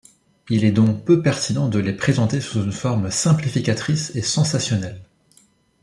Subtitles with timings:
[0.49, 4.99] Il est donc peu pertinent de les présenter sous une forme simplificatrice et sensationnelle.